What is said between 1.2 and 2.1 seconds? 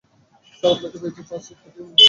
First aid kit নিয়ে এসো।